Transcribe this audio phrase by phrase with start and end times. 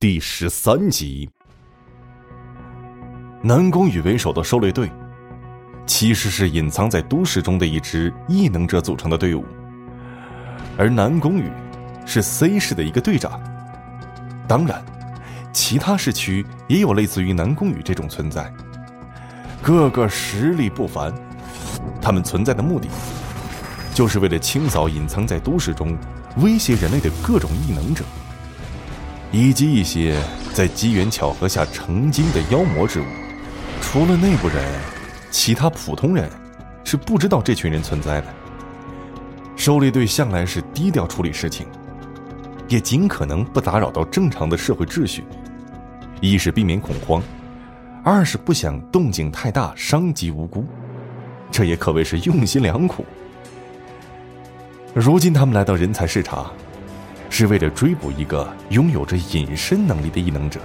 [0.00, 1.28] 第十三集。
[3.42, 4.90] 南宫羽为首的狩猎队，
[5.86, 9.44] 其实是隐藏在都市中的一支异能者组成的队伍，
[10.78, 11.50] 而南宫羽
[12.06, 13.38] 是 C 市的一个队长。
[14.48, 14.82] 当然，
[15.52, 18.50] 其他市区也有类似于南宫羽这种存在，
[19.60, 21.12] 个个实力不凡。
[22.00, 22.88] 他们存在的目的，
[23.92, 25.94] 就是为了清扫隐藏在都市中
[26.38, 28.02] 威胁人类的各种异能者。
[29.32, 30.20] 以及一些
[30.52, 33.04] 在机缘巧合下成精的妖魔之物，
[33.80, 34.56] 除了内部人，
[35.30, 36.28] 其他普通人
[36.82, 38.26] 是不知道这群人存在的。
[39.54, 41.66] 狩猎队向来是低调处理事情，
[42.66, 45.22] 也尽可能不打扰到正常的社会秩序。
[46.20, 47.22] 一是避免恐慌，
[48.02, 50.66] 二是不想动静太大伤及无辜。
[51.52, 53.04] 这也可谓是用心良苦。
[54.92, 56.50] 如今他们来到人才市场。
[57.30, 60.60] 是为了追捕一个拥有着隐身能力的异能者。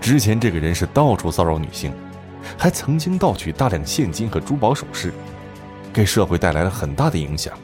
[0.00, 1.92] 之前这个人是到处骚扰女性，
[2.58, 5.12] 还曾经盗取大量现金和珠宝首饰，
[5.92, 7.56] 给社会带来了很大的影响。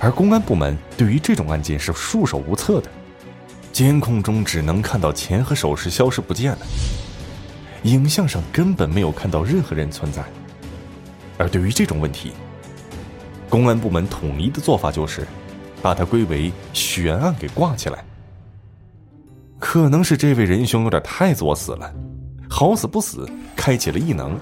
[0.00, 2.90] 而公安部门对于这种案件是束手无策的，
[3.72, 6.58] 监控中只能看到钱和首饰消失不见了，
[7.82, 10.24] 影像上根本没有看到任何人存在。
[11.36, 12.32] 而对于这种问题，
[13.48, 15.26] 公安部门统一的做法就是。
[15.82, 18.04] 把它归为悬案给挂起来。
[19.58, 21.92] 可能是这位仁兄有点太作死了，
[22.48, 24.38] 好死不死开启了异能，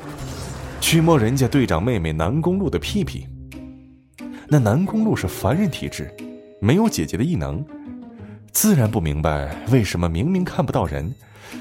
[0.81, 3.27] 去摸人家队长妹妹南宫露的屁屁。
[4.47, 6.15] 那南宫露是凡人体质，
[6.61, 7.65] 没有姐姐的异能，
[8.53, 11.15] 自然不明白为什么明明看不到人，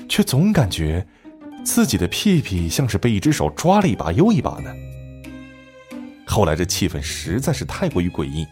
[0.10, 1.08] 却总感觉
[1.64, 4.70] 自己的屁屁像是被一只手抓了一把又一把呢。
[6.28, 8.45] 后来这气氛实在是太过于诡异。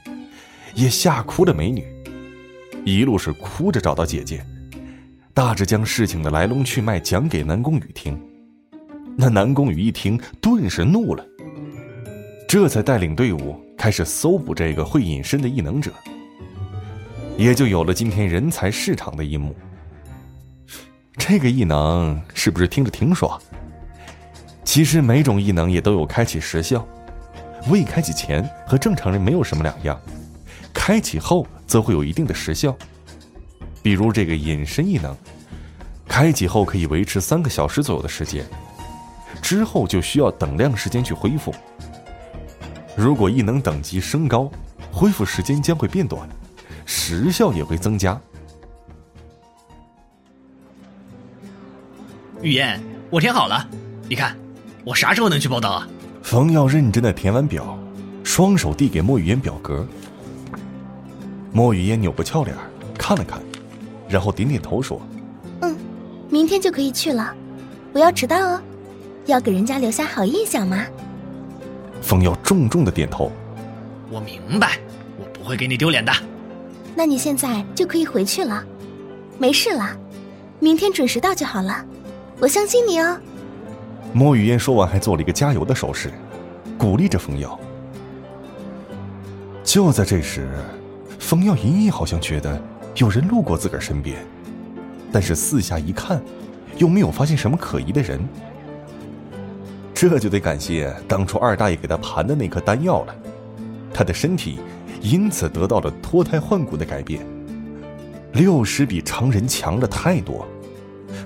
[0.74, 1.86] 也吓哭了美女，
[2.84, 4.46] 一路是哭着找到姐姐，
[5.34, 8.20] 大致将事情的来龙去脉讲给南宫羽听。
[9.16, 11.24] 那南宫羽一听，顿时怒了，
[12.48, 15.92] 这才带领队伍开始搜捕这个会隐身的异能者，
[17.38, 19.56] 也就有了今天人才市场的一幕。
[21.16, 23.40] 这个异能是不是听着挺爽？
[24.64, 26.84] 其实每种异能也都有开启时效，
[27.70, 30.02] 未开启前和正常人没有什么两样。
[30.86, 32.76] 开启后则会有一定的时效，
[33.82, 35.16] 比如这个隐身异能，
[36.10, 38.46] 开启后可以维持三个小时左右的时间，
[39.42, 41.56] 之后就需要等量时间去恢复。
[42.98, 44.52] 如果异能等级升高，
[44.92, 46.28] 恢复时间将会变短，
[46.86, 48.20] 时效也会增加。
[52.42, 52.78] 雨嫣，
[53.10, 53.66] 我填好了，
[54.10, 54.38] 你看，
[54.84, 55.88] 我啥时候能去报道啊？
[56.22, 57.80] 冯耀认真的填完表，
[58.26, 59.88] 双手递给莫雨嫣表格。
[61.56, 62.58] 莫雨嫣扭过俏脸，
[62.98, 63.40] 看了看，
[64.10, 65.00] 然后点点头说
[65.62, 65.78] ：“嗯，
[66.28, 67.32] 明天就可以去了，
[67.94, 68.60] 不要迟到哦，
[69.28, 70.84] 要给人家留下好印象嘛。”
[72.02, 73.32] 风耀重重的点头
[74.10, 74.80] ：“我明白，
[75.20, 76.12] 我不会给你丢脸的。”
[76.96, 78.64] 那你现在就可以回去了，
[79.38, 79.96] 没事了，
[80.60, 81.86] 明天准时到就好了，
[82.40, 83.16] 我相信你哦。
[84.12, 86.12] 莫雨嫣说完，还做了一个加油的手势，
[86.80, 87.60] 鼓励着风耀。
[89.64, 90.50] 就在这时。
[91.24, 92.62] 冯耀隐隐好像觉得
[92.98, 94.24] 有人路过自个儿身边，
[95.10, 96.22] 但是四下一看，
[96.78, 98.20] 又没有发现什么可疑的人。
[99.94, 103.16] 这就得感谢当初二大爷给他盘的那颗丹药了，
[103.94, 104.60] 他的身体
[105.02, 107.26] 因此得到了脱胎换骨的改变，
[108.34, 110.46] 六十比常人强了太多，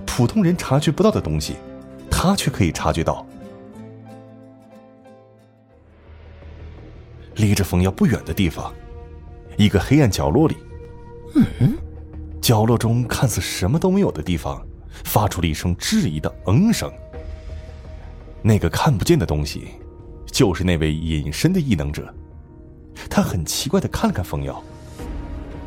[0.05, 1.55] 普通人察觉不到的东西，
[2.09, 3.25] 他却可以察觉到。
[7.35, 8.71] 离着冯耀不远的地方。
[9.57, 10.55] 一个黑暗角落里，
[11.59, 11.75] 嗯，
[12.39, 14.65] 角落中看似什么都没有的地方，
[15.03, 16.91] 发出了一声质疑的“嗯”声。
[18.41, 19.69] 那个看不见的东西，
[20.27, 22.13] 就是那位隐身的异能者。
[23.09, 24.63] 他很奇怪的看了看冯耀，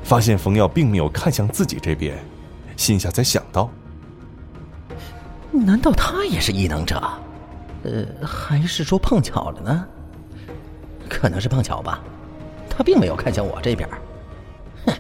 [0.03, 2.17] 发现冯耀并没有看向自己这边，
[2.77, 3.71] 心下才想到：
[5.53, 7.01] 难道他也是异能者？
[7.83, 9.87] 呃，还是说碰巧了呢？
[11.09, 12.01] 可能是碰巧吧。
[12.71, 13.87] 他并没有看向我这边，
[14.87, 14.95] 哼！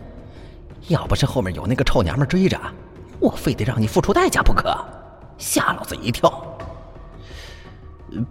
[0.88, 2.60] 要不是后面有那个臭娘们追着，
[3.20, 4.76] 我非得让你付出代价不可，
[5.38, 6.30] 吓老子一跳。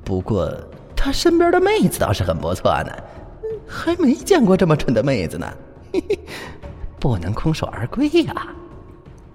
[0.04, 0.54] 不过
[0.96, 2.92] 他身边的妹子倒是很不错呢，
[3.66, 5.52] 还没见过这么蠢的妹子呢，
[5.94, 6.20] 嘿嘿，
[7.00, 8.48] 不能空手而归呀。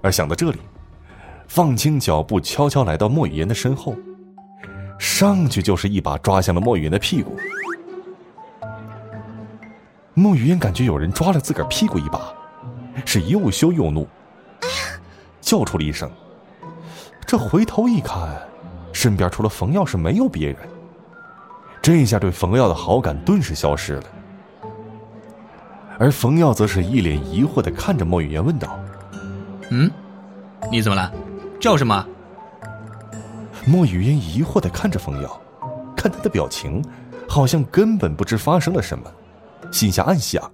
[0.02, 0.58] 而想到这里，
[1.48, 3.96] 放轻脚步，悄悄来到莫雨言的身后，
[4.98, 7.36] 上去就是一把抓向了莫雨言的屁股。
[10.14, 12.32] 莫雨嫣感觉有人抓了自个儿屁股一把，
[13.04, 14.08] 是又羞又怒。
[15.40, 16.10] 叫出了一声。
[17.26, 18.40] 这回头一看，
[18.92, 20.56] 身边除了冯耀是没有别人。
[21.82, 24.04] 这下对冯耀的好感顿时消失了。
[25.98, 28.78] 而冯耀则是一脸疑惑的看着莫雨嫣问道
[29.70, 29.90] ：“嗯，
[30.70, 31.12] 你怎么了？
[31.60, 32.06] 叫什么？”
[33.66, 35.40] 莫雨嫣疑惑的看着冯耀，
[35.96, 36.84] 看他的表情，
[37.28, 39.10] 好像根本不知发生了什么，
[39.70, 40.50] 心下暗想：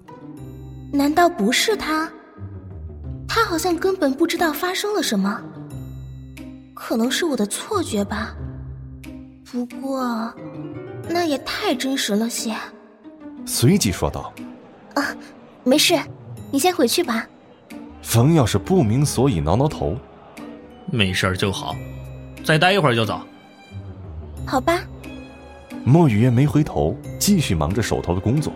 [0.93, 2.11] 难道不是他？
[3.29, 5.41] 他好像根本不知道发生了什么。
[6.75, 8.35] 可能是我的错觉吧。
[9.45, 10.33] 不过，
[11.09, 12.55] 那也太真实了些。
[13.45, 14.33] 随即说道
[14.95, 15.15] ：“啊，
[15.63, 15.99] 没事，
[16.51, 17.27] 你先回去吧。”
[18.03, 19.97] 冯耀是不明所以，挠挠头
[20.91, 21.77] ：“没事就好，
[22.45, 23.21] 再待一会儿就走。”
[24.47, 24.81] 好吧。
[25.85, 28.53] 莫雨嫣没回头，继续忙着手头的工作。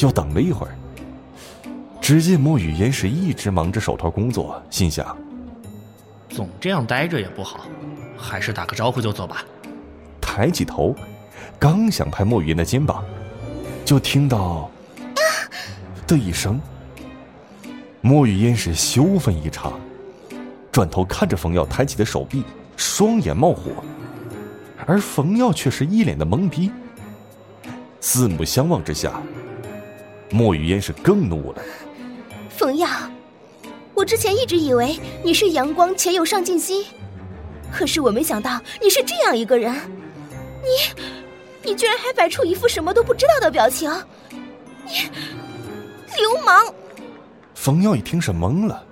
[0.00, 0.74] 又等了一会儿，
[2.00, 5.16] 只见莫雨嫣是一直忙着手头工作，心想：
[6.28, 7.66] 总这样待着也不好，
[8.16, 9.44] 还是打个招呼就走吧。
[10.20, 10.94] 抬起头，
[11.58, 13.04] 刚想拍莫雨嫣的肩膀，
[13.84, 14.70] 就听到
[16.06, 16.60] “的一声。
[18.00, 19.78] 莫雨嫣是羞愤异常，
[20.72, 22.42] 转头看着冯耀抬起的手臂，
[22.76, 23.70] 双眼冒火，
[24.86, 26.70] 而冯耀却是一脸的懵逼。
[28.00, 29.20] 四目相望之下，
[30.30, 31.62] 莫雨嫣是更怒了。
[32.48, 32.88] 冯耀，
[33.94, 36.84] 我之前一直以为你是阳光且有上进心，
[37.72, 39.74] 可是我没想到你是这样一个人。
[40.62, 41.02] 你，
[41.70, 43.90] 你居然还摆出一副什么都不知道的表情！
[44.84, 44.92] 你，
[46.16, 46.72] 流氓！
[47.54, 48.82] 冯耀一听是懵了，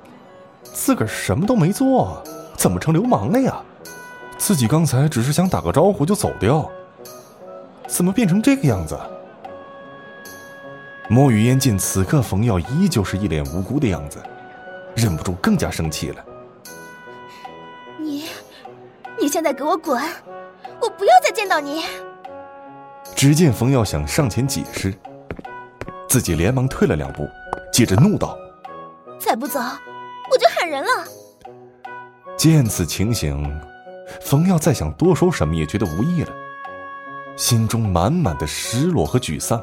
[0.63, 2.23] 自个儿什么都没做，
[2.57, 3.63] 怎么成流氓了呀？
[4.39, 6.71] 自己刚才只是想打个招呼就走掉，
[7.87, 8.99] 怎么变成这个样子？
[11.11, 14.23] 莫雨嫣见此刻冯耀依旧是一脸无辜的样子，
[14.95, 16.25] 忍不住更加生气了。
[17.99, 18.27] 你，
[19.19, 19.99] 你现在给我滚！
[20.81, 21.83] 我不要再见到你！
[23.17, 24.95] 只见冯耀想上前解释，
[26.09, 27.27] 自己连忙退了两步，
[27.73, 28.37] 接着怒道
[29.19, 30.89] ：“再不走，我就喊人了！”
[32.37, 33.59] 见此情形，
[34.21, 36.31] 冯耀再想多说什么也觉得无益了，
[37.35, 39.61] 心中满满的失落和沮丧，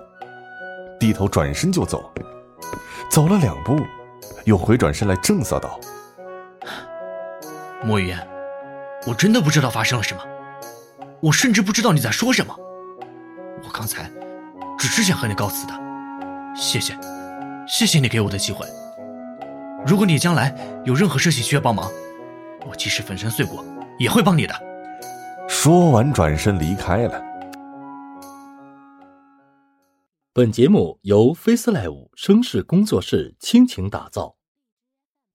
[0.99, 2.11] 低头转身就走。
[3.09, 3.77] 走了两步，
[4.45, 5.79] 又回转身来正色道
[7.83, 8.27] ：“莫雨嫣，
[9.07, 10.21] 我真的不知道发生了什么。”
[11.21, 12.55] 我甚至不知道你在说什么，
[13.63, 14.11] 我刚才
[14.77, 15.73] 只是想和你告辞的，
[16.55, 16.93] 谢谢，
[17.67, 18.67] 谢谢你给我的机会。
[19.87, 20.53] 如果你将来
[20.83, 21.89] 有任何事情需要帮忙，
[22.69, 23.63] 我即使粉身碎骨
[23.97, 24.53] 也会帮你的。
[25.47, 27.19] 说完，转身离开了。
[30.37, 34.35] 本节目由 FaceLive 声势工作室倾情打造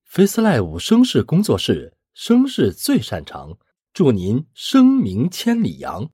[0.07, 3.57] ，FaceLive 声势工作室声势最擅长。
[3.95, 6.11] 祝您声名千里扬！